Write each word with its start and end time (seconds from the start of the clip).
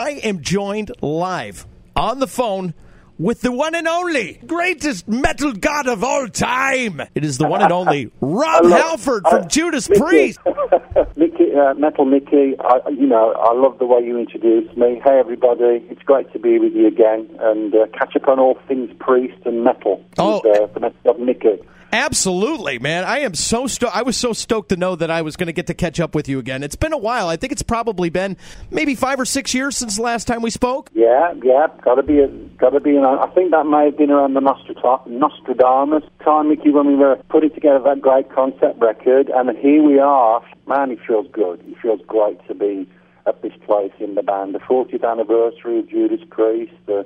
I 0.00 0.12
am 0.24 0.40
joined 0.40 0.92
live 1.02 1.66
on 1.94 2.20
the 2.20 2.26
phone 2.26 2.72
with 3.18 3.42
the 3.42 3.52
one 3.52 3.74
and 3.74 3.86
only 3.86 4.40
greatest 4.46 5.06
metal 5.06 5.52
god 5.52 5.88
of 5.88 6.02
all 6.02 6.26
time. 6.26 7.02
It 7.14 7.22
is 7.22 7.36
the 7.36 7.46
one 7.46 7.60
and 7.60 7.70
only 7.70 8.10
Rob 8.22 8.64
love- 8.64 8.80
Halford 8.80 9.24
from 9.28 9.42
uh, 9.42 9.46
Judas 9.48 9.90
Mickey. 9.90 10.00
Priest. 10.00 10.38
Mickey, 11.18 11.52
uh, 11.54 11.74
Metal 11.74 12.06
Mickey, 12.06 12.54
I, 12.58 12.88
you 12.88 13.06
know, 13.06 13.32
I 13.32 13.52
love 13.52 13.78
the 13.78 13.84
way 13.84 14.00
you 14.00 14.18
introduced 14.18 14.74
me. 14.74 15.02
Hey, 15.04 15.18
everybody, 15.18 15.84
it's 15.90 16.02
great 16.04 16.32
to 16.32 16.38
be 16.38 16.58
with 16.58 16.72
you 16.72 16.86
again 16.86 17.28
and 17.38 17.74
uh, 17.74 17.86
catch 17.92 18.16
up 18.16 18.26
on 18.26 18.38
all 18.38 18.58
things 18.66 18.90
priest 19.00 19.36
and 19.44 19.64
metal. 19.64 20.02
Oh. 20.16 20.40
with, 20.42 20.62
uh, 20.62 20.66
the 20.68 20.80
Metal 20.80 20.98
God 21.04 21.20
Mickey. 21.20 21.58
Absolutely, 21.92 22.78
man. 22.78 23.04
I 23.04 23.20
am 23.20 23.34
so 23.34 23.66
stoked. 23.66 23.94
I 23.94 24.02
was 24.02 24.16
so 24.16 24.32
stoked 24.32 24.68
to 24.68 24.76
know 24.76 24.94
that 24.94 25.10
I 25.10 25.22
was 25.22 25.36
going 25.36 25.48
to 25.48 25.52
get 25.52 25.66
to 25.66 25.74
catch 25.74 25.98
up 25.98 26.14
with 26.14 26.28
you 26.28 26.38
again. 26.38 26.62
It's 26.62 26.76
been 26.76 26.92
a 26.92 26.98
while. 26.98 27.28
I 27.28 27.36
think 27.36 27.52
it's 27.52 27.62
probably 27.62 28.10
been 28.10 28.36
maybe 28.70 28.94
five 28.94 29.18
or 29.18 29.24
six 29.24 29.54
years 29.54 29.76
since 29.76 29.96
the 29.96 30.02
last 30.02 30.26
time 30.26 30.40
we 30.40 30.50
spoke. 30.50 30.90
Yeah, 30.94 31.34
yeah, 31.42 31.66
got 31.82 31.96
to 31.96 32.02
be, 32.02 32.24
got 32.58 32.70
to 32.70 32.80
be. 32.80 32.96
I 32.96 33.26
think 33.34 33.50
that 33.50 33.64
may 33.64 33.86
have 33.86 33.98
been 33.98 34.10
around 34.10 34.34
the 34.34 34.40
Nostradamus 34.40 36.04
time, 36.24 36.48
Mickey, 36.48 36.70
when 36.70 36.86
we 36.86 36.94
were 36.94 37.16
putting 37.28 37.50
together 37.50 37.80
that 37.84 38.00
great 38.00 38.30
concept 38.30 38.80
record, 38.80 39.28
and 39.28 39.56
here 39.58 39.82
we 39.82 39.98
are. 39.98 40.44
Man, 40.68 40.92
it 40.92 41.00
feels 41.06 41.26
good. 41.32 41.60
It 41.66 41.76
feels 41.82 42.00
great 42.06 42.46
to 42.46 42.54
be 42.54 42.88
at 43.26 43.42
this 43.42 43.52
place 43.66 43.92
in 43.98 44.14
the 44.14 44.22
band. 44.22 44.54
The 44.54 44.60
40th 44.60 45.04
anniversary 45.04 45.80
of 45.80 45.88
Judas 45.88 46.20
Priest, 46.30 46.72
the 46.86 47.04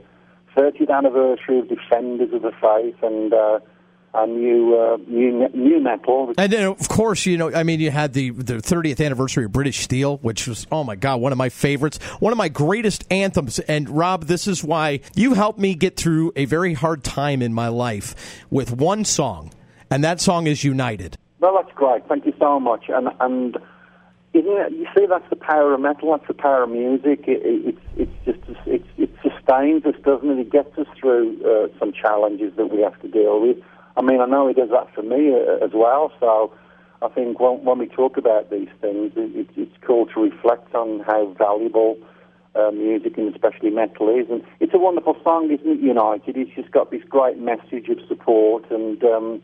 30th 0.56 0.90
anniversary 0.90 1.58
of 1.58 1.68
Defenders 1.68 2.32
of 2.32 2.42
the 2.42 2.52
Faith, 2.60 2.96
and 3.02 3.32
uh, 3.32 3.60
a 4.14 4.26
new, 4.26 4.76
uh, 4.76 4.96
new, 5.08 5.48
new 5.52 5.80
metal. 5.80 6.32
And 6.38 6.52
then, 6.52 6.66
of 6.66 6.88
course, 6.88 7.26
you 7.26 7.36
know, 7.36 7.52
I 7.52 7.62
mean, 7.62 7.80
you 7.80 7.90
had 7.90 8.12
the 8.12 8.30
the 8.30 8.54
30th 8.54 9.04
anniversary 9.04 9.44
of 9.44 9.52
British 9.52 9.80
Steel, 9.80 10.18
which 10.18 10.46
was, 10.46 10.66
oh 10.70 10.84
my 10.84 10.96
God, 10.96 11.20
one 11.20 11.32
of 11.32 11.38
my 11.38 11.48
favorites, 11.48 11.98
one 12.20 12.32
of 12.32 12.38
my 12.38 12.48
greatest 12.48 13.04
anthems. 13.10 13.58
And 13.60 13.90
Rob, 13.90 14.24
this 14.24 14.46
is 14.46 14.62
why 14.62 15.00
you 15.14 15.34
helped 15.34 15.58
me 15.58 15.74
get 15.74 15.96
through 15.96 16.32
a 16.36 16.44
very 16.44 16.74
hard 16.74 17.02
time 17.02 17.42
in 17.42 17.52
my 17.52 17.68
life 17.68 18.44
with 18.50 18.72
one 18.72 19.04
song, 19.04 19.52
and 19.90 20.04
that 20.04 20.20
song 20.20 20.46
is 20.46 20.64
United. 20.64 21.18
Well, 21.40 21.60
that's 21.60 21.74
great. 21.74 22.06
Thank 22.08 22.24
you 22.26 22.34
so 22.38 22.60
much. 22.60 22.84
And 22.88 23.08
and 23.20 23.56
isn't 24.32 24.50
it, 24.50 24.72
you 24.72 24.86
see, 24.96 25.06
that's 25.06 25.28
the 25.30 25.36
power 25.36 25.74
of 25.74 25.80
metal. 25.80 26.10
That's 26.10 26.26
the 26.26 26.34
power 26.34 26.64
of 26.64 26.70
music. 26.70 27.24
It, 27.26 27.42
it, 27.44 27.78
it's 27.96 28.12
it's 28.26 28.46
just 28.46 28.58
it's, 28.66 28.88
it 28.96 29.10
sustains 29.22 29.84
us, 29.86 29.94
doesn't 30.04 30.28
it? 30.28 30.38
It 30.38 30.50
gets 30.50 30.76
us 30.78 30.86
through 30.98 31.40
uh, 31.44 31.78
some 31.78 31.92
challenges 31.92 32.52
that 32.56 32.66
we 32.66 32.80
have 32.82 33.00
to 33.02 33.08
deal 33.08 33.40
with. 33.40 33.58
I 33.96 34.02
mean, 34.02 34.20
I 34.20 34.26
know 34.26 34.48
he 34.48 34.54
does 34.54 34.70
that 34.70 34.92
for 34.94 35.02
me 35.02 35.32
uh, 35.32 35.64
as 35.64 35.70
well. 35.72 36.12
So 36.20 36.52
I 37.02 37.08
think 37.08 37.40
when, 37.40 37.64
when 37.64 37.78
we 37.78 37.86
talk 37.86 38.16
about 38.16 38.50
these 38.50 38.68
things, 38.80 39.12
it, 39.16 39.36
it, 39.36 39.48
it's 39.56 39.76
cool 39.86 40.06
to 40.06 40.20
reflect 40.20 40.74
on 40.74 41.00
how 41.00 41.34
valuable. 41.38 41.96
Uh, 42.56 42.70
music 42.70 43.18
and 43.18 43.34
especially 43.34 43.68
metal 43.68 44.08
is, 44.08 44.30
and 44.30 44.40
it's 44.60 44.72
a 44.72 44.78
wonderful 44.78 45.16
song, 45.24 45.50
isn't 45.50 45.68
it? 45.68 45.80
United. 45.80 46.36
It's 46.36 46.54
just 46.54 46.70
got 46.70 46.92
this 46.92 47.02
great 47.08 47.36
message 47.36 47.88
of 47.88 47.98
support, 48.06 48.70
and 48.70 49.02
um, 49.02 49.42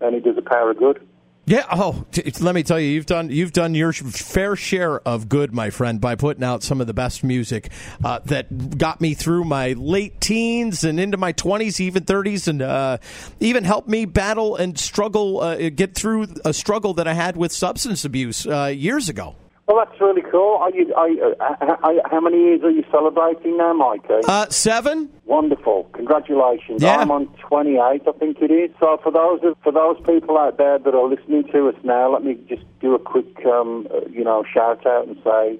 and 0.00 0.16
it 0.16 0.24
does 0.24 0.38
a 0.38 0.40
power 0.40 0.70
of 0.70 0.78
good. 0.78 1.06
Yeah. 1.48 1.64
Oh, 1.70 2.04
let 2.40 2.56
me 2.56 2.64
tell 2.64 2.80
you, 2.80 2.88
you've 2.88 3.06
done 3.06 3.30
you've 3.30 3.52
done 3.52 3.76
your 3.76 3.92
fair 3.92 4.56
share 4.56 4.98
of 5.06 5.28
good, 5.28 5.54
my 5.54 5.70
friend, 5.70 6.00
by 6.00 6.16
putting 6.16 6.42
out 6.42 6.64
some 6.64 6.80
of 6.80 6.88
the 6.88 6.92
best 6.92 7.22
music 7.22 7.70
uh, 8.04 8.18
that 8.24 8.76
got 8.76 9.00
me 9.00 9.14
through 9.14 9.44
my 9.44 9.74
late 9.74 10.20
teens 10.20 10.82
and 10.82 10.98
into 10.98 11.16
my 11.16 11.30
twenties, 11.30 11.80
even 11.80 12.02
thirties, 12.02 12.48
and 12.48 12.62
uh, 12.62 12.98
even 13.38 13.62
helped 13.62 13.88
me 13.88 14.06
battle 14.06 14.56
and 14.56 14.76
struggle, 14.76 15.40
uh, 15.40 15.70
get 15.70 15.94
through 15.94 16.26
a 16.44 16.52
struggle 16.52 16.94
that 16.94 17.06
I 17.06 17.14
had 17.14 17.36
with 17.36 17.52
substance 17.52 18.04
abuse 18.04 18.44
uh, 18.44 18.72
years 18.76 19.08
ago. 19.08 19.36
Well, 19.66 19.84
that's 19.84 20.00
really 20.00 20.22
cool. 20.22 20.58
Are 20.60 20.70
you, 20.70 20.94
are, 20.94 21.08
you- 21.08 21.34
uh, 21.40 21.56
uh, 21.60 21.76
uh, 21.82 22.08
how 22.08 22.20
many 22.20 22.38
years 22.38 22.62
are 22.62 22.70
you 22.70 22.84
celebrating 22.90 23.56
now, 23.56 23.72
Mikey? 23.72 24.20
Uh, 24.28 24.46
seven. 24.48 25.08
Wonderful. 25.24 25.90
Congratulations. 25.92 26.82
Yeah. 26.82 26.98
I'm 26.98 27.10
on 27.10 27.26
28, 27.48 27.80
I 27.82 27.98
think 28.18 28.38
it 28.40 28.52
is. 28.52 28.70
So 28.78 28.98
for 29.02 29.10
those 29.10 29.40
for 29.64 29.72
those 29.72 29.96
people 30.06 30.38
out 30.38 30.56
there 30.56 30.78
that 30.78 30.94
are 30.94 31.08
listening 31.08 31.44
to 31.52 31.68
us 31.68 31.74
now, 31.82 32.12
let 32.12 32.22
me 32.22 32.38
just 32.48 32.62
do 32.80 32.94
a 32.94 32.98
quick, 33.00 33.44
um, 33.44 33.88
you 34.08 34.22
know, 34.22 34.44
shout 34.44 34.86
out 34.86 35.08
and 35.08 35.16
say 35.24 35.58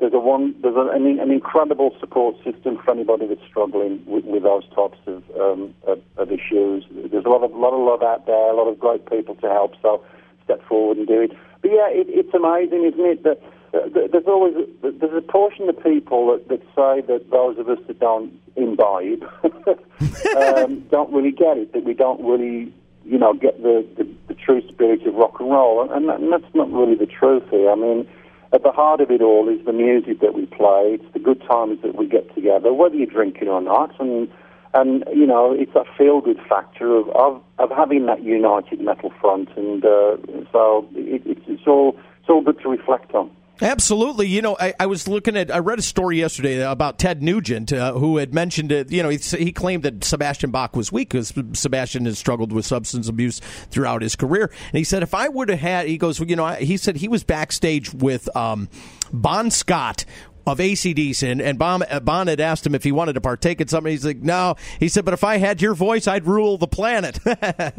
there's 0.00 0.12
a 0.12 0.18
one, 0.18 0.56
there's 0.60 0.74
an, 0.76 1.06
an 1.20 1.30
incredible 1.30 1.94
support 2.00 2.34
system 2.42 2.76
for 2.84 2.90
anybody 2.90 3.28
that's 3.28 3.46
struggling 3.46 4.02
with, 4.06 4.24
with 4.24 4.42
those 4.42 4.64
types 4.74 4.98
of, 5.06 5.22
um, 5.40 5.72
of, 5.86 6.00
of 6.16 6.32
issues. 6.32 6.84
There's 6.90 7.24
a 7.24 7.28
lot 7.28 7.44
of, 7.44 7.52
lot 7.54 7.72
of 7.72 7.78
love 7.86 8.02
out 8.02 8.26
there, 8.26 8.50
a 8.50 8.56
lot 8.56 8.66
of 8.68 8.80
great 8.80 9.08
people 9.08 9.36
to 9.36 9.48
help. 9.48 9.74
So 9.80 10.04
step 10.44 10.64
forward 10.66 10.98
and 10.98 11.06
do 11.06 11.20
it. 11.20 11.32
But 11.62 11.70
yeah, 11.70 11.88
it, 11.88 12.06
it's 12.08 12.34
amazing, 12.34 12.84
isn't 12.84 13.06
it? 13.06 13.22
That 13.24 13.42
uh, 13.74 13.88
there's 14.12 14.26
always 14.26 14.54
there's 14.82 15.16
a 15.16 15.22
portion 15.22 15.68
of 15.68 15.82
people 15.82 16.32
that, 16.32 16.48
that 16.48 16.60
say 16.76 17.00
that 17.06 17.30
those 17.30 17.58
of 17.58 17.68
us 17.68 17.78
that 17.86 17.98
don't 17.98 18.32
imbibe 18.56 19.24
um, 20.36 20.80
don't 20.90 21.12
really 21.12 21.32
get 21.32 21.58
it. 21.58 21.72
That 21.72 21.84
we 21.84 21.94
don't 21.94 22.22
really, 22.22 22.72
you 23.04 23.18
know, 23.18 23.32
get 23.34 23.62
the, 23.62 23.86
the, 23.96 24.08
the 24.28 24.34
true 24.34 24.66
spirit 24.68 25.06
of 25.06 25.14
rock 25.14 25.40
and 25.40 25.50
roll, 25.50 25.82
and, 25.82 25.90
and, 25.90 26.08
that, 26.08 26.20
and 26.20 26.32
that's 26.32 26.54
not 26.54 26.70
really 26.70 26.94
the 26.94 27.06
truth 27.06 27.44
here. 27.50 27.70
I 27.70 27.74
mean, 27.74 28.08
at 28.52 28.62
the 28.62 28.70
heart 28.70 29.00
of 29.00 29.10
it 29.10 29.20
all 29.20 29.48
is 29.48 29.64
the 29.66 29.72
music 29.72 30.20
that 30.20 30.34
we 30.34 30.46
play. 30.46 30.98
It's 31.00 31.12
the 31.12 31.18
good 31.18 31.42
times 31.42 31.82
that 31.82 31.96
we 31.96 32.06
get 32.06 32.32
together, 32.34 32.72
whether 32.72 32.94
you're 32.94 33.06
drinking 33.06 33.48
or 33.48 33.60
not, 33.60 33.98
and 33.98 34.30
and 34.74 35.04
you 35.14 35.26
know, 35.26 35.52
it's 35.52 35.72
that 35.74 35.86
feel-good 35.96 36.40
factor 36.48 36.96
of, 36.96 37.08
of 37.10 37.42
of 37.58 37.70
having 37.70 38.06
that 38.06 38.22
united 38.22 38.80
metal 38.80 39.12
front, 39.20 39.48
and 39.56 39.84
uh, 39.84 40.16
so 40.52 40.86
it, 40.94 41.22
it's, 41.24 41.40
it's 41.46 41.66
all 41.66 41.96
it's 42.20 42.28
all 42.28 42.42
good 42.42 42.60
to 42.62 42.68
reflect 42.68 43.14
on. 43.14 43.30
Absolutely. 43.62 44.26
You 44.26 44.42
know, 44.42 44.56
I, 44.58 44.74
I 44.80 44.86
was 44.86 45.06
looking 45.06 45.36
at, 45.36 45.48
I 45.54 45.58
read 45.58 45.78
a 45.78 45.82
story 45.82 46.18
yesterday 46.18 46.60
about 46.60 46.98
Ted 46.98 47.22
Nugent, 47.22 47.72
uh, 47.72 47.92
who 47.92 48.16
had 48.16 48.34
mentioned 48.34 48.72
it. 48.72 48.90
You 48.90 49.04
know, 49.04 49.10
he, 49.10 49.18
he 49.18 49.52
claimed 49.52 49.84
that 49.84 50.02
Sebastian 50.02 50.50
Bach 50.50 50.74
was 50.74 50.90
weak 50.90 51.10
because 51.10 51.32
Sebastian 51.52 52.04
has 52.06 52.18
struggled 52.18 52.52
with 52.52 52.66
substance 52.66 53.08
abuse 53.08 53.38
throughout 53.70 54.02
his 54.02 54.16
career. 54.16 54.46
And 54.46 54.78
he 54.78 54.82
said, 54.82 55.04
if 55.04 55.14
I 55.14 55.28
would 55.28 55.50
have 55.50 55.60
had, 55.60 55.86
he 55.86 55.98
goes, 55.98 56.18
well, 56.18 56.28
you 56.28 56.34
know, 56.34 56.44
I- 56.44 56.64
he 56.64 56.76
said 56.76 56.96
he 56.96 57.06
was 57.06 57.22
backstage 57.22 57.94
with 57.94 58.28
um, 58.36 58.68
Bon 59.12 59.52
Scott. 59.52 60.04
Of 60.46 60.58
ACDC, 60.58 61.30
and, 61.30 61.40
and 61.40 61.62
uh, 61.62 62.00
bon 62.00 62.26
had 62.26 62.38
asked 62.38 62.66
him 62.66 62.74
if 62.74 62.84
he 62.84 62.92
wanted 62.92 63.14
to 63.14 63.22
partake 63.22 63.62
in 63.62 63.68
something. 63.68 63.90
He's 63.90 64.04
like, 64.04 64.18
no. 64.18 64.56
He 64.78 64.88
said, 64.88 65.06
but 65.06 65.14
if 65.14 65.24
I 65.24 65.38
had 65.38 65.62
your 65.62 65.72
voice, 65.72 66.06
I'd 66.06 66.26
rule 66.26 66.58
the 66.58 66.66
planet. 66.66 67.18
That's 67.24 67.72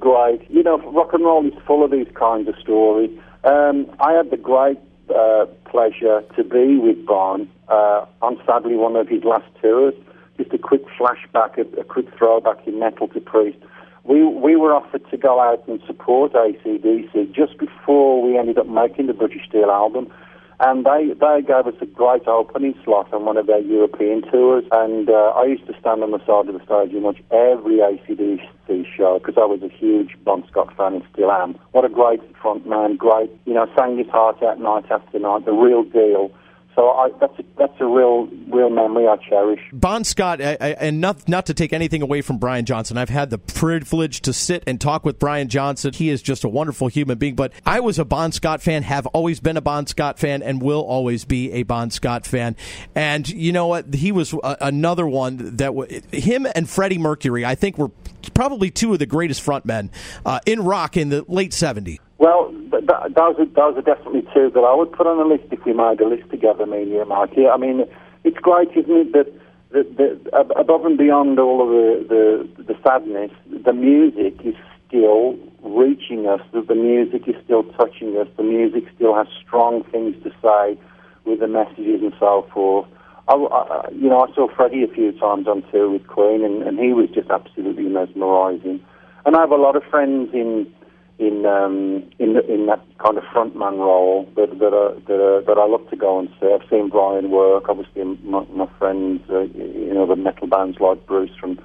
great. 0.00 0.50
You 0.50 0.64
know, 0.64 0.78
rock 0.90 1.12
and 1.12 1.24
roll 1.24 1.46
is 1.46 1.54
full 1.64 1.84
of 1.84 1.92
these 1.92 2.08
kinds 2.14 2.48
of 2.48 2.56
stories. 2.60 3.16
Um, 3.44 3.86
I 4.00 4.14
had 4.14 4.30
the 4.30 4.36
great 4.36 4.78
uh, 5.14 5.46
pleasure 5.66 6.24
to 6.34 6.42
be 6.42 6.78
with 6.78 7.06
Bon 7.06 7.48
uh, 7.68 8.06
on 8.22 8.40
sadly 8.44 8.76
one 8.76 8.96
of 8.96 9.08
his 9.08 9.22
last 9.24 9.46
tours. 9.62 9.94
Just 10.36 10.52
a 10.52 10.58
quick 10.58 10.82
flashback, 10.98 11.56
a, 11.56 11.80
a 11.80 11.84
quick 11.84 12.06
throwback 12.18 12.66
in 12.66 12.78
metal 12.78 13.08
to 13.08 13.20
Priest. 13.20 13.58
We 14.04 14.22
we 14.24 14.56
were 14.56 14.74
offered 14.74 15.08
to 15.10 15.16
go 15.16 15.40
out 15.40 15.66
and 15.66 15.80
support 15.86 16.32
ACDC 16.32 17.32
just 17.32 17.58
before 17.58 18.22
we 18.22 18.38
ended 18.38 18.58
up 18.58 18.66
making 18.66 19.06
the 19.06 19.14
British 19.14 19.46
Steel 19.48 19.70
album. 19.70 20.12
And 20.58 20.86
they, 20.86 21.12
they 21.12 21.42
gave 21.42 21.66
us 21.66 21.74
a 21.82 21.86
great 21.86 22.26
opening 22.26 22.74
slot 22.82 23.12
on 23.12 23.26
one 23.26 23.36
of 23.36 23.46
their 23.46 23.60
European 23.60 24.22
tours. 24.22 24.64
And 24.72 25.10
uh, 25.10 25.32
I 25.36 25.44
used 25.44 25.66
to 25.66 25.78
stand 25.78 26.02
on 26.02 26.12
the 26.12 26.18
side 26.20 26.48
of 26.48 26.54
the 26.54 26.64
stage 26.64 26.94
and 26.94 27.02
watch 27.02 27.20
every 27.30 27.78
ACDC 27.84 28.86
show 28.96 29.18
because 29.18 29.34
I 29.36 29.44
was 29.44 29.62
a 29.62 29.68
huge 29.68 30.16
Bon 30.24 30.46
Scott 30.48 30.74
fan 30.76 30.94
and 30.94 31.04
still 31.12 31.30
am. 31.30 31.58
What 31.72 31.84
a 31.84 31.90
great 31.90 32.20
front 32.40 32.66
man, 32.66 32.96
great, 32.96 33.30
you 33.44 33.52
know, 33.52 33.66
sang 33.76 33.98
his 33.98 34.08
heart 34.08 34.42
out 34.42 34.58
night 34.58 34.90
after 34.90 35.18
night, 35.18 35.44
the 35.44 35.52
real 35.52 35.82
deal. 35.84 36.32
So 36.76 36.90
I, 36.90 37.10
that's 37.18 37.38
a, 37.38 37.44
that's 37.56 37.72
a 37.80 37.86
real 37.86 38.26
real 38.48 38.68
memory 38.68 39.08
I 39.08 39.16
cherish. 39.16 39.60
Bon 39.72 40.04
Scott, 40.04 40.42
and 40.42 41.00
not 41.00 41.26
not 41.26 41.46
to 41.46 41.54
take 41.54 41.72
anything 41.72 42.02
away 42.02 42.20
from 42.20 42.36
Brian 42.36 42.66
Johnson, 42.66 42.98
I've 42.98 43.08
had 43.08 43.30
the 43.30 43.38
privilege 43.38 44.20
to 44.20 44.34
sit 44.34 44.62
and 44.66 44.78
talk 44.78 45.02
with 45.02 45.18
Brian 45.18 45.48
Johnson. 45.48 45.94
He 45.94 46.10
is 46.10 46.20
just 46.20 46.44
a 46.44 46.50
wonderful 46.50 46.88
human 46.88 47.16
being. 47.16 47.34
But 47.34 47.52
I 47.64 47.80
was 47.80 47.98
a 47.98 48.04
Bon 48.04 48.30
Scott 48.30 48.60
fan, 48.60 48.82
have 48.82 49.06
always 49.06 49.40
been 49.40 49.56
a 49.56 49.62
Bon 49.62 49.86
Scott 49.86 50.18
fan, 50.18 50.42
and 50.42 50.60
will 50.60 50.82
always 50.82 51.24
be 51.24 51.50
a 51.52 51.62
Bon 51.62 51.90
Scott 51.90 52.26
fan. 52.26 52.56
And 52.94 53.26
you 53.26 53.52
know 53.52 53.68
what? 53.68 53.94
He 53.94 54.12
was 54.12 54.34
a, 54.34 54.58
another 54.60 55.06
one 55.06 55.56
that 55.56 55.68
w- 55.68 56.02
him 56.12 56.46
and 56.54 56.68
Freddie 56.68 56.98
Mercury, 56.98 57.46
I 57.46 57.54
think, 57.54 57.78
were 57.78 57.90
probably 58.34 58.70
two 58.70 58.92
of 58.92 58.98
the 58.98 59.06
greatest 59.06 59.42
frontmen 59.42 59.88
uh, 60.26 60.40
in 60.44 60.62
rock 60.62 60.98
in 60.98 61.08
the 61.08 61.24
late 61.26 61.52
'70s. 61.52 62.00
Well, 62.18 62.50
th- 62.70 62.86
th- 62.86 63.14
those 63.14 63.36
are 63.38 63.44
those 63.44 63.76
are 63.76 63.82
definitely 63.82 64.22
two 64.32 64.50
that 64.50 64.60
I 64.60 64.74
would 64.74 64.92
put 64.92 65.06
on 65.06 65.18
a 65.18 65.28
list 65.28 65.44
if 65.50 65.64
we 65.64 65.72
made 65.74 66.00
a 66.00 66.08
list 66.08 66.30
together, 66.30 66.64
me 66.64 66.82
and 66.82 66.90
you, 66.90 67.04
Mikey. 67.04 67.46
I 67.46 67.56
mean, 67.56 67.84
it's 68.24 68.38
great, 68.38 68.70
isn't 68.70 68.90
it, 68.90 69.12
that, 69.12 69.32
that, 69.72 69.96
that 69.96 70.52
above 70.56 70.86
and 70.86 70.96
beyond 70.96 71.38
all 71.38 71.60
of 71.62 71.68
the, 71.68 72.48
the 72.56 72.62
the 72.64 72.78
sadness, 72.82 73.30
the 73.46 73.72
music 73.74 74.34
is 74.44 74.54
still 74.88 75.36
reaching 75.62 76.26
us. 76.26 76.40
That 76.52 76.68
the 76.68 76.74
music 76.74 77.28
is 77.28 77.34
still 77.44 77.64
touching 77.64 78.16
us. 78.16 78.28
The 78.38 78.44
music 78.44 78.84
still 78.94 79.14
has 79.14 79.26
strong 79.44 79.84
things 79.84 80.16
to 80.24 80.30
say 80.42 80.78
with 81.26 81.40
the 81.40 81.48
messages 81.48 82.00
and 82.00 82.14
so 82.18 82.48
forth. 82.52 82.88
I, 83.28 83.34
I, 83.34 83.88
you 83.92 84.08
know, 84.08 84.20
I 84.20 84.32
saw 84.34 84.48
Freddie 84.54 84.84
a 84.84 84.88
few 84.88 85.12
times 85.12 85.48
on 85.48 85.62
tour 85.70 85.90
with 85.90 86.06
Queen, 86.06 86.44
and, 86.44 86.62
and 86.62 86.78
he 86.78 86.92
was 86.92 87.10
just 87.10 87.28
absolutely 87.28 87.84
mesmerising. 87.84 88.80
And 89.26 89.36
I 89.36 89.40
have 89.40 89.50
a 89.50 89.56
lot 89.56 89.74
of 89.76 89.82
friends 89.90 90.30
in 90.32 90.72
in 91.18 91.46
um, 91.46 92.04
in 92.18 92.36
in 92.48 92.66
that 92.66 92.84
kind 92.98 93.16
of 93.16 93.24
frontman 93.24 93.78
role 93.78 94.28
that 94.36 94.50
that, 94.58 94.74
uh, 94.74 94.94
that, 95.08 95.20
uh, 95.20 95.40
that 95.46 95.58
I 95.58 95.66
love 95.66 95.88
to 95.90 95.96
go 95.96 96.18
and 96.18 96.28
see. 96.40 96.52
I've 96.52 96.68
seen 96.68 96.90
Brian 96.90 97.30
work. 97.30 97.68
Obviously, 97.68 98.04
my, 98.22 98.44
my 98.50 98.66
friends, 98.78 99.22
uh, 99.30 99.40
you 99.40 99.94
know, 99.94 100.06
the 100.06 100.16
metal 100.16 100.46
bands 100.46 100.78
like 100.80 101.06
Bruce 101.06 101.30
from 101.40 101.58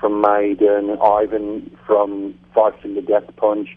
from 0.00 0.20
Maiden, 0.20 0.96
Ivan 1.02 1.70
from 1.86 2.34
Five 2.54 2.74
Finger 2.80 3.02
Death 3.02 3.24
Punch 3.36 3.68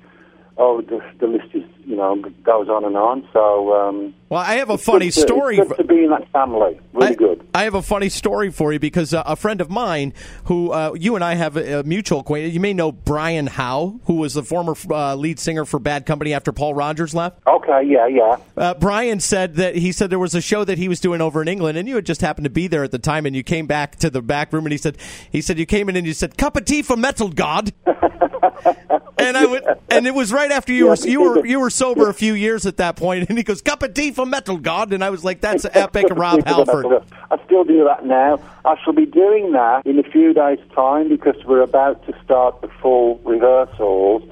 oh, 0.58 0.82
the, 0.82 1.02
the 1.20 1.28
list 1.28 1.54
is 1.54 1.64
you 1.90 1.96
know 1.96 2.16
goes 2.44 2.70
on 2.70 2.86
and 2.86 2.96
on. 2.96 3.28
So, 3.34 3.74
um, 3.74 4.14
well, 4.30 4.42
I 4.42 4.56
have 4.56 4.70
a 4.70 4.78
funny 4.78 5.10
to, 5.10 5.20
story. 5.20 5.58
Good 5.58 5.78
to 5.78 5.84
be 5.84 6.04
in 6.04 6.12
that 6.12 6.32
family. 6.32 6.80
Really 6.94 7.08
I, 7.08 7.16
good. 7.16 7.48
I 7.54 7.64
have 7.64 7.74
a 7.74 7.82
funny 7.82 8.10
story 8.10 8.52
for 8.52 8.72
you 8.72 8.80
because 8.80 9.14
uh, 9.14 9.24
a 9.26 9.36
friend 9.36 9.60
of 9.60 9.70
mine, 9.70 10.14
who 10.46 10.72
uh, 10.72 10.94
you 10.94 11.16
and 11.16 11.24
I 11.24 11.34
have 11.34 11.58
a, 11.58 11.80
a, 11.80 11.84
mutual 11.84 12.20
acquaintance, 12.20 12.54
you 12.54 12.60
may 12.60 12.74
know 12.74 12.92
Brian 12.92 13.48
Howe, 13.48 14.00
who 14.06 14.16
was 14.16 14.36
the 14.36 14.44
former 14.44 14.76
uh, 14.92 15.16
lead 15.16 15.40
singer 15.40 15.66
for 15.66 15.80
Bad 15.80 16.06
Company 16.06 16.34
after 16.34 16.52
Paul 16.52 16.76
Rodgers 16.76 17.16
left. 17.16 17.40
Okay, 17.48 17.84
yeah, 17.86 18.06
yeah. 18.06 18.38
Uh, 18.56 18.74
Brian 18.76 19.20
said 19.20 19.56
that 19.56 19.76
he 19.76 19.92
said 19.92 20.12
there 20.12 20.20
was 20.20 20.36
a 20.36 20.42
show 20.42 20.64
that 20.64 20.78
he 20.78 20.88
was 20.88 21.00
doing 21.00 21.22
over 21.22 21.42
in 21.42 21.48
England, 21.48 21.78
and 21.78 21.88
you 21.88 21.96
had 21.96 22.06
just 22.06 22.22
happened 22.22 22.46
to 22.46 22.52
be 22.52 22.68
there 22.68 22.84
at 22.84 22.92
the 22.92 23.00
time, 23.00 23.26
and 23.26 23.36
you 23.36 23.44
came 23.44 23.66
back 23.66 23.96
to 23.98 24.10
the 24.12 24.22
back 24.22 24.54
room, 24.54 24.66
and 24.66 24.72
he 24.72 24.78
said 24.78 24.98
he 25.32 25.42
said 25.42 25.58
you 25.58 25.66
came 25.66 25.90
in 25.90 25.96
and 25.96 26.06
you 26.06 26.14
said 26.14 26.38
cup 26.38 26.56
of 26.56 26.66
tea 26.66 26.84
for 26.84 26.96
Metal 26.96 27.30
God. 27.30 27.74
and 29.18 29.38
I 29.38 29.46
would, 29.46 29.64
and 29.90 30.08
it 30.08 30.14
was 30.14 30.32
right 30.32 30.52
after 30.52 30.74
you 30.74 30.88
were 30.88 30.96
you 30.96 31.22
were 31.22 31.46
you 31.46 31.60
were 31.60 31.70
sober 31.70 32.10
a 32.10 32.14
few 32.14 32.34
years 32.34 32.66
at 32.66 32.78
that 32.78 32.96
point, 32.96 33.30
and 33.30 33.38
he 33.38 33.44
goes 33.44 33.62
cup 33.62 33.84
of 33.84 33.94
tea 33.94 34.12
for 34.12 34.26
Metal 34.26 34.58
God, 34.58 34.94
and 34.94 35.04
I 35.04 35.10
was 35.10 35.24
like, 35.24 35.42
that's 35.42 35.66
epic, 35.66 36.08
Rob 36.12 36.44
Halford. 36.46 37.04
I 37.32 37.44
still 37.46 37.64
do 37.64 37.84
that 37.86 38.06
now. 38.06 38.40
I 38.66 38.76
shall 38.84 38.94
be 38.94 39.06
doing 39.06 39.52
that 39.54 39.86
in 39.86 40.00
a 40.00 40.04
few 40.04 40.34
days' 40.34 40.60
time 40.74 41.10
because 41.10 41.36
we're 41.46 41.62
about 41.62 42.06
to 42.08 42.16
start 42.24 42.62
the 42.62 42.70
full 42.82 43.20
rehearsals 43.20 44.24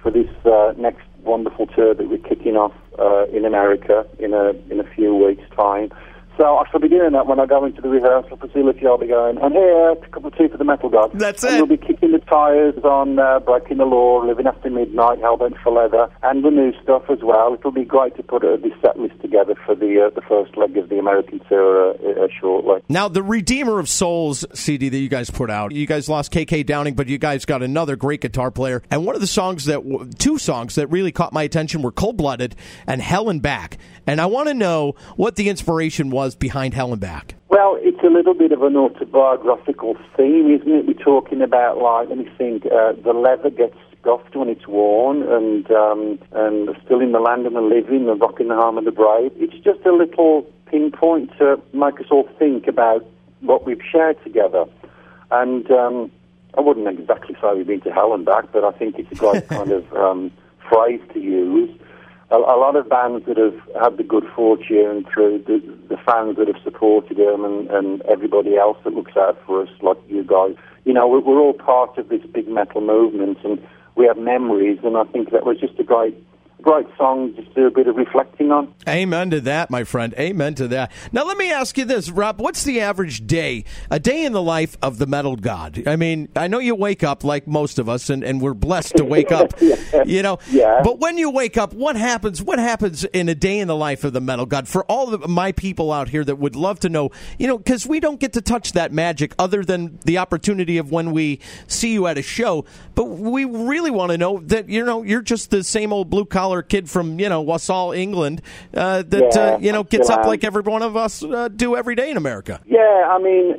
for 0.00 0.10
this 0.10 0.30
uh, 0.44 0.74
next 0.76 1.06
wonderful 1.22 1.66
tour 1.68 1.94
that 1.94 2.08
we're 2.08 2.18
kicking 2.18 2.56
off 2.56 2.72
uh, 2.98 3.26
in 3.26 3.44
America 3.44 4.06
in 4.18 4.34
a 4.34 4.50
in 4.70 4.80
a 4.80 4.84
few 4.94 5.14
weeks' 5.14 5.48
time. 5.54 5.90
So 6.36 6.56
I 6.56 6.64
shall 6.70 6.80
be 6.80 6.88
doing 6.88 7.12
that 7.12 7.26
when 7.26 7.38
I 7.38 7.46
go 7.46 7.64
into 7.64 7.82
the 7.82 7.88
rehearsal 7.88 8.36
facility. 8.36 8.86
I'll 8.86 8.98
be 8.98 9.06
going, 9.06 9.38
I'm 9.38 9.52
here 9.52 9.94
to 9.94 10.08
cup 10.08 10.24
of 10.24 10.36
tea 10.36 10.48
for 10.48 10.56
the 10.56 10.64
metal 10.64 10.88
god. 10.88 11.10
That's 11.14 11.44
and 11.44 11.56
it. 11.56 11.58
we'll 11.58 11.76
be 11.76 11.76
kicking 11.76 12.12
the 12.12 12.18
tyres 12.20 12.76
on 12.84 13.18
uh, 13.18 13.40
Breaking 13.40 13.78
the 13.78 13.84
Law, 13.84 14.24
Living 14.24 14.46
After 14.46 14.70
Midnight, 14.70 15.20
Hellbent 15.20 15.62
for 15.62 15.72
Leather, 15.72 16.08
and 16.22 16.44
the 16.44 16.50
new 16.50 16.72
stuff 16.82 17.04
as 17.10 17.18
well. 17.22 17.54
It'll 17.54 17.70
be 17.70 17.84
great 17.84 18.16
to 18.16 18.22
put 18.22 18.44
uh, 18.44 18.56
this 18.56 18.72
set 18.80 18.98
list 18.98 19.20
together 19.20 19.54
for 19.66 19.74
the 19.74 20.06
uh, 20.06 20.10
the 20.14 20.22
first 20.22 20.56
leg 20.56 20.76
of 20.76 20.88
the 20.88 20.98
American 20.98 21.40
tour 21.48 21.90
uh, 21.90 22.24
uh, 22.24 22.28
shortly. 22.40 22.80
Now, 22.88 23.08
the 23.08 23.22
Redeemer 23.22 23.78
of 23.78 23.88
Souls 23.88 24.44
CD 24.54 24.88
that 24.88 24.98
you 24.98 25.08
guys 25.08 25.28
put 25.28 25.50
out, 25.50 25.72
you 25.72 25.86
guys 25.86 26.08
lost 26.08 26.32
KK 26.32 26.64
Downing, 26.64 26.94
but 26.94 27.08
you 27.08 27.18
guys 27.18 27.44
got 27.44 27.62
another 27.62 27.96
great 27.96 28.20
guitar 28.22 28.50
player. 28.50 28.82
And 28.90 29.04
one 29.04 29.14
of 29.14 29.20
the 29.20 29.26
songs 29.26 29.66
that, 29.66 30.14
two 30.18 30.38
songs 30.38 30.76
that 30.76 30.86
really 30.88 31.12
caught 31.12 31.32
my 31.32 31.42
attention 31.42 31.82
were 31.82 31.92
Cold 31.92 32.16
Blooded 32.16 32.56
and 32.86 33.02
Hell 33.02 33.28
and 33.28 33.42
Back. 33.42 33.78
And 34.06 34.20
I 34.20 34.26
want 34.26 34.48
to 34.48 34.54
know 34.54 34.94
what 35.16 35.36
the 35.36 35.48
inspiration 35.48 36.10
was 36.10 36.21
behind 36.30 36.74
Hell 36.74 36.92
and 36.92 37.00
Back. 37.00 37.34
Well, 37.48 37.76
it's 37.80 38.02
a 38.02 38.08
little 38.08 38.34
bit 38.34 38.52
of 38.52 38.62
an 38.62 38.76
autobiographical 38.76 39.96
theme, 40.16 40.50
isn't 40.50 40.72
it? 40.72 40.86
We're 40.86 41.04
talking 41.04 41.42
about, 41.42 41.78
like, 41.78 42.08
let 42.08 42.18
me 42.18 42.28
think, 42.38 42.64
uh, 42.66 42.92
the 42.92 43.12
leather 43.12 43.50
gets 43.50 43.76
scuffed 44.00 44.34
when 44.34 44.48
it's 44.48 44.66
worn, 44.66 45.22
and 45.22 45.70
um, 45.70 46.18
and 46.32 46.70
still 46.84 47.00
in 47.00 47.12
the 47.12 47.20
land 47.20 47.46
of 47.46 47.52
the 47.52 47.60
living, 47.60 48.06
the 48.06 48.14
rocking 48.14 48.48
the 48.48 48.54
harm 48.54 48.78
of 48.78 48.84
the 48.84 48.90
brave. 48.90 49.32
It's 49.36 49.62
just 49.64 49.84
a 49.86 49.92
little 49.92 50.50
pinpoint 50.66 51.30
to 51.38 51.60
make 51.72 52.00
us 52.00 52.06
all 52.10 52.28
think 52.38 52.66
about 52.66 53.04
what 53.40 53.66
we've 53.66 53.82
shared 53.90 54.22
together. 54.24 54.64
And 55.30 55.70
um, 55.70 56.10
I 56.56 56.60
wouldn't 56.60 56.88
exactly 56.88 57.36
say 57.40 57.54
we've 57.54 57.66
been 57.66 57.80
to 57.82 57.92
hell 57.92 58.14
and 58.14 58.24
back, 58.24 58.46
but 58.52 58.64
I 58.64 58.72
think 58.72 58.98
it's 58.98 59.12
a 59.12 59.14
great 59.14 59.48
kind 59.48 59.72
of 59.72 59.92
um, 59.94 60.30
phrase 60.68 61.00
to 61.12 61.20
use 61.20 61.70
a, 62.32 62.36
a, 62.36 62.56
lot 62.56 62.76
of 62.76 62.88
bands 62.88 63.26
that 63.26 63.36
have 63.36 63.60
had 63.80 63.98
the 63.98 64.02
good 64.02 64.24
fortune 64.34 65.04
through 65.12 65.44
the, 65.46 65.60
the 65.92 65.98
fans 65.98 66.36
that 66.38 66.48
have 66.48 66.62
supported 66.64 67.18
him 67.18 67.44
and, 67.44 67.70
and 67.70 68.00
everybody 68.02 68.56
else 68.56 68.78
that 68.82 68.94
looks 68.94 69.14
out 69.14 69.38
for 69.46 69.62
us, 69.62 69.68
like 69.82 69.98
you 70.08 70.24
guys. 70.24 70.56
You 70.86 70.94
know, 70.94 71.06
we're, 71.06 71.20
we're 71.20 71.38
all 71.38 71.52
part 71.52 71.98
of 71.98 72.08
this 72.08 72.22
big 72.32 72.48
metal 72.48 72.80
movement, 72.80 73.38
and 73.44 73.62
we 73.94 74.06
have 74.06 74.16
memories, 74.16 74.78
and 74.82 74.96
I 74.96 75.04
think 75.04 75.30
that 75.32 75.44
was 75.44 75.60
just 75.60 75.78
a 75.78 75.84
great 75.84 76.16
great 76.62 76.86
song 76.96 77.34
just 77.34 77.54
do 77.54 77.66
a 77.66 77.70
bit 77.70 77.88
of 77.88 77.96
reflecting 77.96 78.50
on. 78.50 78.72
Amen 78.88 79.30
to 79.30 79.40
that, 79.42 79.70
my 79.70 79.84
friend. 79.84 80.14
Amen 80.18 80.54
to 80.54 80.68
that. 80.68 80.92
Now, 81.10 81.24
let 81.24 81.36
me 81.36 81.50
ask 81.50 81.76
you 81.76 81.84
this, 81.84 82.08
Rob. 82.10 82.40
What's 82.40 82.64
the 82.64 82.80
average 82.80 83.26
day, 83.26 83.64
a 83.90 83.98
day 83.98 84.24
in 84.24 84.32
the 84.32 84.42
life 84.42 84.76
of 84.80 84.98
the 84.98 85.06
metal 85.06 85.36
god? 85.36 85.82
I 85.86 85.96
mean, 85.96 86.28
I 86.36 86.46
know 86.46 86.58
you 86.58 86.74
wake 86.74 87.02
up 87.02 87.24
like 87.24 87.46
most 87.46 87.78
of 87.78 87.88
us, 87.88 88.10
and, 88.10 88.22
and 88.22 88.40
we're 88.40 88.54
blessed 88.54 88.96
to 88.96 89.04
wake 89.04 89.32
up, 89.32 89.54
yeah. 89.60 90.04
you 90.04 90.22
know. 90.22 90.38
Yeah. 90.50 90.80
But 90.82 90.98
when 91.00 91.18
you 91.18 91.30
wake 91.30 91.56
up, 91.56 91.72
what 91.72 91.96
happens? 91.96 92.42
What 92.42 92.58
happens 92.58 93.04
in 93.04 93.28
a 93.28 93.34
day 93.34 93.58
in 93.58 93.68
the 93.68 93.76
life 93.76 94.04
of 94.04 94.12
the 94.12 94.20
metal 94.20 94.46
god? 94.46 94.68
For 94.68 94.84
all 94.84 95.12
of 95.12 95.28
my 95.28 95.52
people 95.52 95.92
out 95.92 96.08
here 96.08 96.24
that 96.24 96.36
would 96.36 96.56
love 96.56 96.80
to 96.80 96.88
know, 96.88 97.10
you 97.38 97.46
know, 97.46 97.58
because 97.58 97.86
we 97.86 98.00
don't 98.00 98.20
get 98.20 98.32
to 98.34 98.40
touch 98.40 98.72
that 98.72 98.92
magic 98.92 99.34
other 99.38 99.64
than 99.64 99.98
the 100.04 100.18
opportunity 100.18 100.78
of 100.78 100.90
when 100.90 101.10
we 101.10 101.40
see 101.66 101.92
you 101.92 102.06
at 102.06 102.18
a 102.18 102.22
show. 102.22 102.64
But 102.94 103.04
we 103.04 103.44
really 103.44 103.90
want 103.90 104.12
to 104.12 104.18
know 104.18 104.38
that, 104.46 104.68
you 104.68 104.84
know, 104.84 105.02
you're 105.02 105.22
just 105.22 105.50
the 105.50 105.64
same 105.64 105.92
old 105.92 106.10
blue 106.10 106.24
collar 106.24 106.51
kid 106.60 106.90
from 106.90 107.18
you 107.18 107.30
know 107.30 107.40
Walsall, 107.40 107.92
England, 107.92 108.42
uh, 108.74 109.02
that 109.02 109.32
yeah, 109.34 109.40
uh, 109.40 109.58
you 109.58 109.72
know 109.72 109.84
gets 109.84 110.10
up 110.10 110.26
like 110.26 110.44
every 110.44 110.60
one 110.60 110.82
of 110.82 110.96
us 110.96 111.22
uh, 111.22 111.48
do 111.48 111.76
every 111.76 111.94
day 111.94 112.10
in 112.10 112.18
America. 112.18 112.60
Yeah, 112.66 113.08
I 113.10 113.18
mean, 113.18 113.54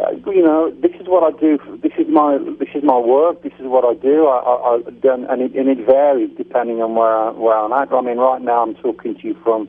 uh, 0.00 0.30
you 0.30 0.42
know, 0.42 0.70
this 0.70 0.92
is 1.00 1.08
what 1.08 1.24
I 1.24 1.36
do. 1.38 1.58
This 1.82 1.92
is 1.98 2.06
my 2.08 2.38
this 2.58 2.68
is 2.74 2.84
my 2.84 2.98
work. 2.98 3.42
This 3.42 3.54
is 3.58 3.66
what 3.66 3.84
I 3.84 3.94
do. 3.94 4.26
I, 4.28 4.38
I, 4.38 4.82
I 4.86 4.90
done, 4.90 5.24
and 5.24 5.42
it, 5.42 5.54
and 5.54 5.68
it 5.68 5.84
varies 5.84 6.30
depending 6.36 6.82
on 6.82 6.94
where 6.94 7.16
I, 7.16 7.30
where 7.30 7.58
I'm 7.58 7.72
at. 7.72 7.92
I 7.92 8.00
mean, 8.00 8.18
right 8.18 8.40
now 8.40 8.62
I'm 8.62 8.74
talking 8.76 9.16
to 9.16 9.26
you 9.26 9.34
from 9.42 9.68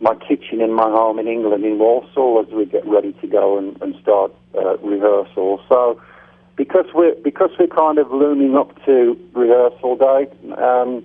my 0.00 0.14
kitchen 0.14 0.60
in 0.60 0.72
my 0.72 0.90
home 0.90 1.18
in 1.18 1.26
England 1.26 1.64
in 1.64 1.78
Walsall 1.78 2.44
as 2.46 2.52
we 2.52 2.66
get 2.66 2.86
ready 2.86 3.12
to 3.14 3.26
go 3.26 3.58
and, 3.58 3.80
and 3.80 3.94
start 4.02 4.32
uh, 4.54 4.76
rehearsal. 4.78 5.60
So 5.68 6.00
because 6.56 6.86
we're 6.94 7.14
because 7.16 7.50
we're 7.58 7.66
kind 7.66 7.98
of 7.98 8.10
looming 8.10 8.56
up 8.56 8.72
to 8.84 9.18
rehearsal 9.32 9.96
day. 9.96 10.26
Um, 10.56 11.04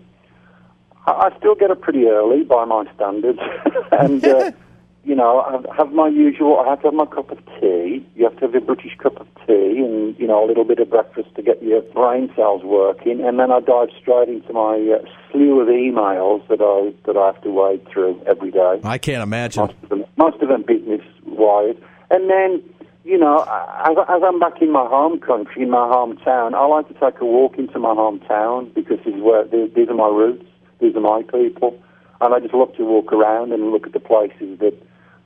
I 1.12 1.38
still 1.38 1.56
get 1.56 1.72
up 1.72 1.82
pretty 1.82 2.06
early 2.06 2.44
by 2.44 2.66
my 2.66 2.86
standards, 2.96 3.40
and 3.92 4.26
uh, 4.26 4.52
you 5.04 5.16
know, 5.16 5.40
I 5.42 5.76
have 5.76 5.92
my 5.92 6.08
usual. 6.08 6.60
I 6.60 6.70
have 6.70 6.82
to 6.82 6.88
have 6.88 6.94
my 6.94 7.06
cup 7.06 7.32
of 7.32 7.40
tea. 7.60 8.06
You 8.16 8.26
have 8.26 8.36
to 8.36 8.42
have 8.42 8.56
a 8.56 8.62
British 8.62 8.96
cup 8.98 9.20
of 9.20 9.28
tea, 9.48 9.80
and 9.80 10.18
you 10.20 10.28
know, 10.28 10.44
a 10.44 10.48
little 10.48 10.66
bit 10.66 10.80
of 10.80 10.90
breakfast 10.90 11.34
to 11.36 11.42
get 11.42 11.64
your 11.64 11.82
brain 11.82 12.32
cells 12.36 12.64
working, 12.64 13.22
and 13.22 13.40
then 13.40 13.52
I 13.52 13.60
dive 13.62 13.90
straight 14.00 14.30
into 14.30 14.54
my 14.54 14.76
uh, 14.76 15.06
slew 15.32 15.60
of 15.62 15.68
emails 15.68 16.48
that 16.48 16.62
I 16.62 16.94
that 17.06 17.18
I 17.18 17.28
have 17.28 17.42
to 17.44 17.50
wade 17.50 17.88
through 17.90 18.22
every 18.28 18.52
day. 18.52 18.82
I 18.84 18.98
can't 18.98 19.24
imagine 19.24 19.64
most 19.66 19.76
of 19.84 19.90
them, 19.90 20.06
most 20.18 20.42
of 20.42 20.50
them 20.50 20.64
business 20.64 21.02
wise, 21.26 21.76
and 22.12 22.30
then. 22.30 22.64
You 23.06 23.18
know, 23.18 23.40
as, 23.40 23.98
as 24.08 24.22
I'm 24.24 24.40
back 24.40 24.62
in 24.62 24.72
my 24.72 24.86
home 24.86 25.20
country, 25.20 25.64
in 25.64 25.72
my 25.72 25.78
hometown, 25.78 26.54
I 26.54 26.66
like 26.68 26.90
to 26.90 26.94
take 26.94 27.20
a 27.22 27.26
walk 27.26 27.58
into 27.58 27.80
my 27.80 27.96
hometown 27.96 28.72
because 28.76 29.00
this 29.04 29.16
is 29.16 29.22
where 29.24 29.46
these 29.46 29.90
are 29.90 29.96
my 29.96 30.10
roots 30.10 30.46
these 30.80 30.96
are 30.96 31.02
my 31.02 31.24
people. 31.24 31.80
And 32.22 32.34
I 32.34 32.40
just 32.40 32.54
love 32.54 32.76
to 32.76 32.84
walk 32.84 33.14
around 33.14 33.54
and 33.54 33.72
look 33.72 33.88
at 33.88 33.94
the 33.94 34.00
places 34.00 34.60
that, 34.60 34.76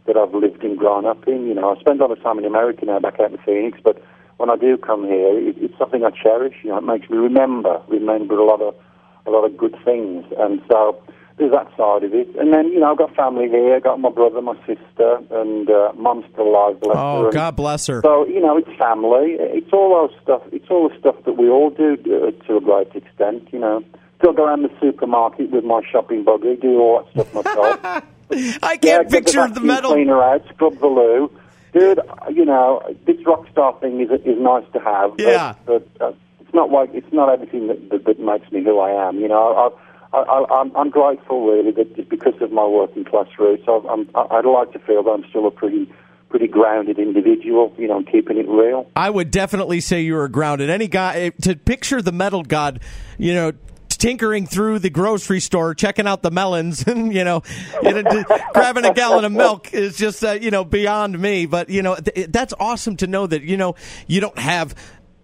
that 0.05 0.17
I've 0.17 0.33
lived 0.33 0.63
and 0.63 0.77
grown 0.77 1.05
up 1.05 1.27
in. 1.27 1.47
You 1.47 1.55
know, 1.55 1.75
I 1.75 1.79
spend 1.79 1.99
a 1.99 2.05
lot 2.05 2.15
of 2.15 2.23
time 2.23 2.37
in 2.37 2.45
America 2.45 2.85
now, 2.85 2.99
back 2.99 3.19
out 3.19 3.31
in 3.31 3.37
Phoenix, 3.39 3.79
but 3.83 4.01
when 4.37 4.49
I 4.49 4.55
do 4.55 4.77
come 4.77 5.05
here, 5.05 5.37
it, 5.37 5.55
it's 5.57 5.77
something 5.77 6.03
I 6.03 6.11
cherish. 6.11 6.55
You 6.63 6.69
know, 6.69 6.77
it 6.77 6.83
makes 6.83 7.09
me 7.09 7.17
remember, 7.17 7.81
remember 7.87 8.37
a 8.37 8.45
lot 8.45 8.61
of, 8.61 8.75
a 9.25 9.31
lot 9.31 9.45
of 9.45 9.57
good 9.57 9.75
things. 9.83 10.25
And 10.37 10.61
so 10.69 11.01
there's 11.37 11.51
that 11.51 11.67
side 11.75 12.03
of 12.03 12.13
it. 12.13 12.27
And 12.35 12.53
then, 12.53 12.67
you 12.67 12.79
know, 12.79 12.91
I've 12.91 12.97
got 12.97 13.15
family 13.15 13.47
here. 13.47 13.75
I've 13.75 13.83
got 13.83 13.99
my 13.99 14.09
brother, 14.11 14.41
my 14.41 14.57
sister, 14.67 15.19
and 15.31 15.69
uh, 15.69 15.93
mum's 15.97 16.25
still 16.31 16.49
alive, 16.49 16.79
bless 16.79 16.97
oh, 16.99 17.25
her. 17.25 17.31
God 17.31 17.55
bless 17.55 17.87
her. 17.87 18.01
So, 18.03 18.27
you 18.27 18.39
know, 18.39 18.57
it's 18.57 18.69
family. 18.77 19.37
It's 19.39 19.71
all 19.73 20.07
those 20.07 20.21
stuff. 20.21 20.43
It's 20.51 20.69
all 20.69 20.89
the 20.89 20.99
stuff 20.99 21.15
that 21.25 21.37
we 21.37 21.49
all 21.49 21.71
do 21.71 21.93
uh, 21.93 22.45
to 22.45 22.57
a 22.57 22.61
great 22.61 22.93
extent, 22.95 23.47
you 23.51 23.59
know 23.59 23.83
go 24.31 24.43
around 24.43 24.63
the 24.63 24.71
supermarket 24.79 25.51
with 25.51 25.63
my 25.63 25.81
shopping 25.91 26.23
buggy, 26.23 26.55
do 26.55 26.79
all 26.79 27.03
that 27.03 27.11
stuff 27.11 27.45
myself. 27.45 27.79
I 28.63 28.77
can't 28.77 28.83
yeah, 28.83 29.03
picture 29.03 29.47
the, 29.47 29.55
the 29.55 29.61
metal. 29.61 29.91
cleaner 29.91 30.21
out, 30.21 30.43
scrub 30.49 30.79
the 30.79 30.87
loo. 30.87 31.31
Dude, 31.73 31.99
you 32.31 32.45
know, 32.45 32.81
this 33.05 33.17
rock 33.25 33.47
star 33.51 33.77
thing 33.79 33.99
is 33.99 34.09
is 34.25 34.39
nice 34.39 34.65
to 34.73 34.79
have. 34.79 35.13
Yeah. 35.17 35.55
But, 35.65 35.87
but 35.97 36.05
uh, 36.05 36.13
it's 36.39 36.53
not 36.53 36.71
like 36.71 36.89
it's 36.93 37.11
not 37.11 37.29
everything 37.29 37.67
that, 37.67 37.89
that, 37.89 38.05
that 38.05 38.19
makes 38.19 38.51
me 38.51 38.63
who 38.63 38.79
I 38.79 39.07
am. 39.07 39.19
You 39.19 39.27
know, 39.27 39.75
I, 40.13 40.17
I, 40.17 40.45
I'm, 40.51 40.75
I'm 40.75 40.89
grateful 40.89 41.47
really 41.47 41.71
that 41.71 42.09
because 42.09 42.39
of 42.41 42.51
my 42.51 42.65
working 42.65 43.03
class 43.03 43.27
roots, 43.39 43.63
I'm, 43.67 44.09
I'd 44.15 44.45
like 44.45 44.71
to 44.73 44.79
feel 44.79 45.03
that 45.03 45.09
I'm 45.09 45.25
still 45.29 45.47
a 45.47 45.51
pretty 45.51 45.91
pretty 46.29 46.47
grounded 46.47 46.97
individual, 46.97 47.71
you 47.77 47.87
know, 47.87 48.01
keeping 48.11 48.39
it 48.39 48.47
real. 48.47 48.89
I 48.95 49.07
would 49.11 49.29
definitely 49.29 49.81
say 49.81 50.01
you 50.01 50.15
were 50.15 50.27
grounded. 50.27 50.67
Any 50.67 50.87
guy 50.87 51.15
eh, 51.15 51.29
to 51.43 51.55
picture 51.55 52.01
the 52.01 52.11
metal 52.11 52.41
god, 52.41 52.79
you 53.19 53.35
know, 53.35 53.51
tinkering 54.03 54.45
through 54.45 54.79
the 54.79 54.89
grocery 54.89 55.39
store, 55.39 55.73
checking 55.73 56.05
out 56.05 56.21
the 56.21 56.29
melons, 56.29 56.83
and 56.87 57.13
you 57.13 57.23
know, 57.23 57.41
grabbing 58.53 58.85
a 58.85 58.93
gallon 58.93 59.23
of 59.23 59.31
milk 59.31 59.73
is 59.73 59.97
just 59.97 60.23
uh, 60.23 60.31
you 60.31 60.51
know 60.51 60.65
beyond 60.65 61.17
me. 61.17 61.45
But 61.45 61.69
you 61.69 61.81
know, 61.81 61.95
th- 61.95 62.27
that's 62.29 62.53
awesome 62.59 62.97
to 62.97 63.07
know 63.07 63.25
that 63.25 63.43
you 63.43 63.55
know 63.55 63.75
you 64.07 64.19
don't 64.19 64.37
have 64.37 64.75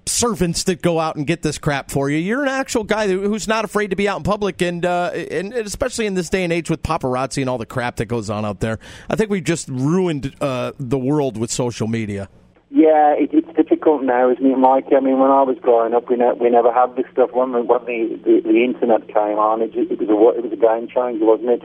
servants 0.06 0.64
that 0.64 0.82
go 0.82 1.00
out 1.00 1.18
and 1.18 1.28
get 1.28 1.42
this 1.44 1.58
crap 1.58 1.92
for 1.92 2.10
you. 2.10 2.18
You're 2.18 2.42
an 2.42 2.50
actual 2.50 2.84
guy 2.84 3.08
who's 3.08 3.48
not 3.48 3.66
afraid 3.66 3.90
to 3.90 3.98
be 3.98 4.08
out 4.08 4.18
in 4.18 4.24
public, 4.24 4.62
and 4.62 4.86
uh, 4.86 5.12
and 5.14 5.54
especially 5.54 6.06
in 6.06 6.14
this 6.14 6.30
day 6.30 6.46
and 6.46 6.54
age 6.54 6.70
with 6.70 6.82
paparazzi 6.82 7.42
and 7.42 7.50
all 7.50 7.58
the 7.58 7.66
crap 7.66 7.98
that 7.98 8.06
goes 8.06 8.30
on 8.30 8.46
out 8.46 8.62
there. 8.62 8.80
I 9.10 9.18
think 9.18 9.30
we've 9.30 9.44
just 9.44 9.68
ruined 9.68 10.34
uh, 10.40 10.72
the 10.80 10.98
world 10.98 11.38
with 11.38 11.52
social 11.52 11.88
media. 11.88 12.30
Yeah, 12.72 13.18
it, 13.18 13.32
it's 13.34 13.50
difficult 13.58 14.04
now, 14.04 14.30
isn't 14.30 14.46
it, 14.46 14.58
Mike? 14.58 14.86
I 14.96 15.00
mean, 15.00 15.18
when 15.18 15.32
I 15.32 15.42
was 15.42 15.58
growing 15.60 15.96
up, 15.96 16.08
we, 16.10 16.18
ne- 16.18 16.38
we 16.40 16.50
never 16.50 16.72
had 16.72 16.96
this 16.96 17.06
stuff. 17.12 17.32
When, 17.34 17.52
when 17.52 17.66
the, 17.86 18.20
the, 18.24 18.42
the 18.46 18.64
internet 18.64 19.08
came 19.08 19.42
on, 19.42 19.62
it, 19.62 19.74
it, 19.74 19.98
was 19.98 20.10
a, 20.10 20.38
it 20.38 20.44
was 20.46 20.54
a 20.54 20.62
game 20.62 20.88
changer, 20.88 21.26
wasn't 21.26 21.50
it? 21.50 21.64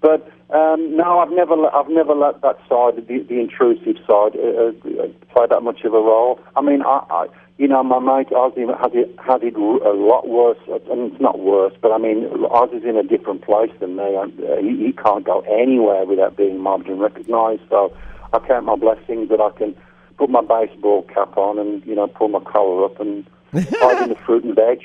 But 0.00 0.30
um, 0.54 0.96
no, 0.96 1.18
I've 1.18 1.32
never 1.32 1.56
I've 1.74 1.88
never 1.88 2.14
let 2.14 2.42
that 2.42 2.58
side, 2.68 3.00
the, 3.08 3.24
the 3.26 3.40
intrusive 3.40 3.96
side, 4.06 4.36
uh, 4.36 4.76
uh, 5.02 5.08
play 5.32 5.46
that 5.48 5.62
much 5.62 5.80
of 5.82 5.94
a 5.94 5.98
role. 5.98 6.38
I 6.54 6.60
mean, 6.60 6.82
I, 6.82 7.02
I 7.08 7.26
you 7.56 7.66
know, 7.66 7.82
my 7.82 7.98
mate 7.98 8.28
Ozzy 8.28 8.68
had 8.78 8.94
it 8.94 9.08
had 9.18 9.42
it 9.42 9.56
a 9.56 9.92
lot 9.96 10.28
worse. 10.28 10.58
I 10.68 10.94
mean, 10.94 11.10
it's 11.10 11.20
not 11.20 11.40
worse, 11.40 11.72
but 11.80 11.90
I 11.90 11.98
mean, 11.98 12.28
Ozzy's 12.52 12.84
in 12.84 12.96
a 12.96 13.02
different 13.02 13.42
place 13.42 13.72
than 13.80 13.96
me. 13.96 14.14
Uh, 14.14 14.28
he, 14.60 14.76
he 14.86 14.92
can't 14.92 15.24
go 15.24 15.40
anywhere 15.48 16.04
without 16.04 16.36
being 16.36 16.60
mobbed 16.60 16.86
and 16.86 17.00
recognised. 17.00 17.62
So 17.70 17.96
I 18.32 18.40
count 18.40 18.66
my 18.66 18.76
blessings 18.76 19.30
that 19.30 19.40
I 19.40 19.56
can 19.56 19.74
put 20.16 20.30
my 20.30 20.40
baseball 20.40 21.02
cap 21.02 21.36
on 21.36 21.58
and 21.58 21.84
you 21.86 21.94
know 21.94 22.06
pull 22.06 22.28
my 22.28 22.40
collar 22.40 22.84
up 22.84 23.00
and 23.00 23.26
hide 23.52 24.02
in 24.02 24.08
the 24.10 24.16
fruit 24.26 24.44
and 24.44 24.54
veg. 24.54 24.80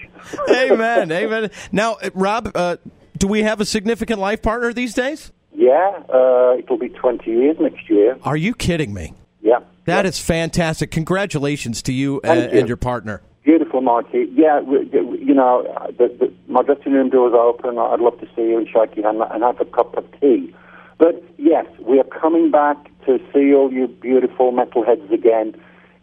amen, 0.50 1.12
amen. 1.12 1.52
Now, 1.72 1.94
uh, 2.02 2.10
Rob, 2.14 2.52
uh, 2.56 2.78
do 3.18 3.28
we 3.28 3.44
have 3.44 3.62
a 3.62 3.66
significant 3.66 4.20
life 4.20 4.42
partner 4.42 4.74
these 4.74 4.94
days? 4.94 5.32
Yeah, 5.54 6.04
uh, 6.14 6.56
it'll 6.58 6.78
be 6.78 6.90
20 6.90 7.30
years 7.30 7.58
next 7.60 7.90
year. 7.90 8.18
Are 8.24 8.38
you 8.38 8.54
kidding 8.54 8.94
me? 8.94 9.14
Yeah. 9.42 9.60
That 9.86 10.06
yeah. 10.06 10.10
is 10.10 10.20
fantastic. 10.20 10.92
Congratulations 10.92 11.82
to 11.84 11.94
you, 11.94 12.22
and, 12.24 12.52
you. 12.52 12.60
and, 12.60 12.68
your 12.68 12.78
partner. 12.78 13.22
Beautiful, 13.44 13.82
Marky. 13.82 14.28
Yeah, 14.34 14.62
you 14.62 15.34
know, 15.34 15.64
the, 15.98 16.08
the, 16.08 16.34
my 16.48 16.62
dressing 16.62 16.94
room 16.94 17.10
door 17.10 17.30
is 17.30 17.34
open. 17.34 17.78
I'd 17.78 18.00
love 18.00 18.20
to 18.20 18.28
see 18.36 18.44
you 18.44 18.58
and 18.58 18.68
shake 18.68 18.96
your 18.96 19.06
hand 19.06 19.22
and 19.32 19.44
have 19.44 19.60
a 19.60 19.66
cup 19.66 19.98
of 19.98 20.06
tea. 20.20 20.54
But 20.98 21.24
yes, 21.38 21.66
we 21.80 22.00
are 22.00 22.04
coming 22.04 22.52
back 22.52 22.78
to 23.10 23.20
see 23.34 23.54
all 23.54 23.72
you 23.74 23.88
beautiful 23.88 24.51
metalheads 24.51 25.12
again. 25.12 25.56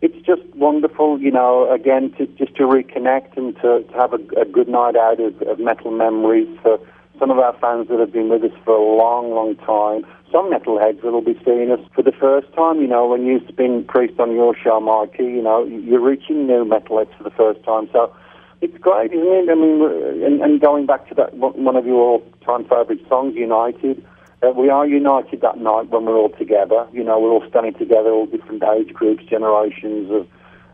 It's 0.03 0.21
just 0.27 0.43
wonderful, 0.55 1.21
you 1.21 1.31
know, 1.31 1.73
again, 1.73 2.13
to, 2.19 2.27
just 2.27 2.55
to 2.57 2.65
reconnect 2.65 3.37
and 3.37 3.55
to, 3.57 3.83
to 3.83 3.93
have 3.95 4.13
a, 4.13 4.19
a 4.41 4.45
good 4.45 4.69
night 4.69 4.97
out 4.97 5.21
of, 5.21 5.41
of 5.43 5.59
metal 5.59 5.91
memories 5.91 6.49
for 6.63 6.79
some 7.19 7.31
of 7.31 7.39
our 7.39 7.57
fans 7.59 7.89
that 7.89 7.99
have 7.99 8.13
been 8.13 8.29
with 8.29 8.45
us 8.45 8.57
for 8.65 8.77
a 8.77 8.97
long, 8.97 9.31
long 9.31 9.57
time. 9.57 10.05
Some 10.31 10.53
metalheads 10.53 11.01
that 11.03 11.13
will 11.13 11.23
be 11.23 11.39
seeing 11.45 11.71
us 11.71 11.81
for 11.95 12.03
the 12.03 12.13
first 12.13 12.53
time. 12.55 12.81
You 12.81 12.89
know, 12.89 13.07
when 13.07 13.25
you 13.25 13.41
spin 13.49 13.85
Priest 13.85 14.21
on 14.21 14.33
your 14.33 14.55
show, 14.55 14.81
Mikey, 14.81 15.25
you 15.25 15.43
know, 15.43 15.65
you're 15.65 16.05
reaching 16.05 16.47
new 16.47 16.65
metalheads 16.65 17.17
for 17.17 17.25
the 17.25 17.31
first 17.31 17.65
time. 17.65 17.89
So 17.93 18.15
it's 18.61 18.77
great, 18.79 19.13
isn't 19.13 19.27
it? 19.27 19.49
I 19.49 19.55
mean, 19.55 20.25
and, 20.25 20.43
and 20.43 20.61
going 20.61 20.85
back 20.87 21.09
to 21.09 21.15
that 21.15 21.33
one 21.35 21.77
of 21.77 21.87
your 21.87 22.21
all-time 22.21 22.65
favourite 22.65 23.01
songs, 23.09 23.35
United. 23.35 24.05
Uh, 24.47 24.53
we 24.53 24.69
are 24.69 24.87
united 24.87 25.41
that 25.41 25.59
night 25.59 25.89
when 25.89 26.05
we're 26.05 26.17
all 26.17 26.31
together. 26.31 26.87
You 26.93 27.03
know, 27.05 27.19
we're 27.19 27.31
all 27.31 27.45
standing 27.49 27.75
together, 27.75 28.11
all 28.11 28.27
different 28.27 28.63
age 28.63 28.93
groups, 28.93 29.25
generations 29.25 30.11
of 30.11 30.27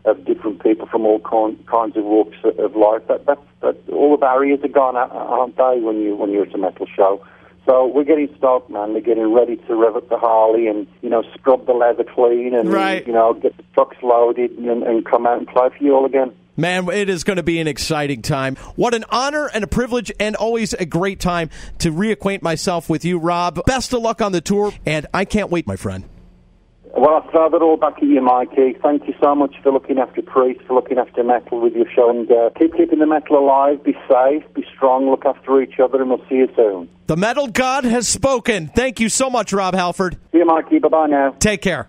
of 0.05 0.25
different 0.25 0.61
people 0.61 0.85
from 0.85 1.05
all 1.05 1.19
con- 1.19 1.57
kinds 1.65 1.95
of 1.95 2.03
walks 2.03 2.35
of 2.43 2.75
life. 2.75 3.01
That, 3.07 3.25
that, 3.25 3.39
that, 3.61 3.77
all 3.89 4.11
the 4.11 4.17
barriers 4.17 4.59
are 4.61 4.67
gone, 4.67 4.97
aren't 4.97 5.55
they, 5.55 5.79
when, 5.79 6.01
you, 6.01 6.13
when 6.15 6.29
you're 6.29 6.45
at 6.45 6.53
a 6.53 6.57
metal 6.57 6.87
show? 6.93 7.25
So 7.65 7.87
we're 7.87 8.03
getting 8.03 8.27
stoked, 8.37 8.69
man. 8.69 8.93
We're 8.93 8.99
getting 8.99 9.31
ready 9.31 9.55
to 9.55 9.75
rev 9.75 9.95
up 9.95 10.09
the 10.09 10.17
Harley 10.17 10.67
and, 10.67 10.87
you 11.01 11.09
know, 11.09 11.23
scrub 11.33 11.65
the 11.65 11.71
leather 11.71 12.03
clean 12.03 12.53
and, 12.53 12.69
right. 12.73 13.07
you 13.07 13.13
know, 13.13 13.33
get 13.33 13.55
the 13.55 13.63
trucks 13.73 13.95
loaded 14.03 14.51
and, 14.57 14.83
and 14.83 15.05
come 15.05 15.25
out 15.25 15.37
and 15.37 15.47
play 15.47 15.69
for 15.69 15.81
you 15.81 15.95
all 15.95 16.05
again. 16.05 16.33
Man, 16.55 16.87
it 16.89 17.09
is 17.09 17.23
going 17.23 17.37
to 17.37 17.43
be 17.43 17.59
an 17.59 17.67
exciting 17.67 18.21
time. 18.21 18.55
What 18.75 18.93
an 18.93 19.05
honor 19.09 19.49
and 19.51 19.63
a 19.63 19.67
privilege, 19.67 20.11
and 20.19 20.35
always 20.35 20.73
a 20.73 20.85
great 20.85 21.19
time 21.19 21.49
to 21.79 21.91
reacquaint 21.91 22.43
myself 22.43 22.89
with 22.89 23.03
you, 23.03 23.17
Rob. 23.17 23.65
Best 23.65 23.91
of 23.93 24.01
luck 24.03 24.21
on 24.21 24.33
the 24.33 24.41
tour, 24.41 24.71
and 24.85 25.07
I 25.13 25.25
can't 25.25 25.49
wait, 25.49 25.65
my 25.65 25.75
friend. 25.75 26.03
Well, 26.95 27.15
I'll 27.15 27.31
throw 27.31 27.49
that 27.49 27.61
all 27.63 27.75
back 27.75 27.97
at 27.97 28.03
you, 28.03 28.21
Mikey. 28.21 28.77
Thank 28.83 29.07
you 29.07 29.15
so 29.19 29.33
much 29.33 29.55
for 29.63 29.71
looking 29.71 29.97
after 29.97 30.21
Priest, 30.21 30.61
for 30.67 30.75
looking 30.75 30.99
after 30.99 31.23
metal 31.23 31.59
with 31.59 31.73
your 31.73 31.89
show, 31.89 32.11
and 32.11 32.31
uh, 32.31 32.51
keep 32.55 32.75
keeping 32.75 32.99
the 32.99 33.07
metal 33.07 33.39
alive. 33.39 33.83
Be 33.83 33.97
safe, 34.07 34.43
be 34.53 34.63
strong, 34.75 35.09
look 35.09 35.25
after 35.25 35.59
each 35.59 35.79
other, 35.79 36.01
and 36.01 36.11
we'll 36.11 36.23
see 36.29 36.35
you 36.35 36.49
soon. 36.55 36.87
The 37.07 37.17
metal 37.17 37.47
god 37.47 37.83
has 37.83 38.07
spoken. 38.07 38.67
Thank 38.67 38.99
you 38.99 39.09
so 39.09 39.31
much, 39.31 39.51
Rob 39.53 39.73
Halford. 39.73 40.19
See 40.31 40.37
you, 40.37 40.45
Mikey. 40.45 40.77
Bye 40.77 40.89
bye 40.89 41.07
now. 41.07 41.31
Take 41.39 41.63
care. 41.63 41.81